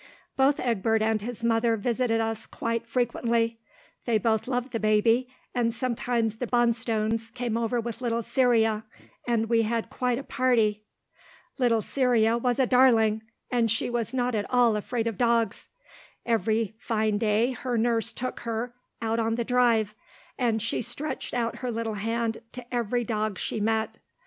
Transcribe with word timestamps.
Both 0.35 0.59
Egbert 0.59 1.03
and 1.03 1.21
his 1.21 1.43
mother 1.43 1.77
visited 1.77 2.19
us 2.19 2.47
quite 2.47 2.87
frequently. 2.87 3.59
They 4.05 4.17
both 4.17 4.47
loved 4.47 4.71
the 4.71 4.79
baby, 4.79 5.29
and 5.53 5.71
sometimes 5.71 6.37
the 6.37 6.47
Bonstones 6.47 7.29
came 7.35 7.55
over 7.55 7.79
with 7.79 8.01
little 8.01 8.23
Cyria, 8.23 8.83
and 9.27 9.47
we 9.47 9.61
had 9.61 9.91
quite 9.91 10.17
a 10.17 10.23
party. 10.23 10.85
Little 11.59 11.83
Cyria 11.83 12.39
was 12.39 12.57
a 12.57 12.65
darling, 12.65 13.21
and 13.51 13.69
she 13.69 13.91
was 13.91 14.11
not 14.11 14.33
at 14.33 14.49
all 14.49 14.75
afraid 14.75 15.05
of 15.05 15.19
dogs. 15.19 15.69
Every 16.25 16.73
fine 16.79 17.19
day 17.19 17.51
her 17.51 17.77
nurse 17.77 18.11
took 18.11 18.39
her, 18.39 18.73
out 19.03 19.19
on 19.19 19.35
the 19.35 19.43
Drive, 19.43 19.93
and 20.35 20.63
she 20.63 20.81
stretched 20.81 21.35
out 21.35 21.57
her 21.57 21.69
little 21.69 21.93
hand 21.93 22.39
to 22.53 22.65
every 22.73 23.03
dog 23.03 23.37
she 23.37 23.59
met. 23.59 23.99